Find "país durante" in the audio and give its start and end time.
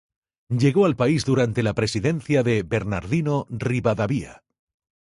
0.95-1.61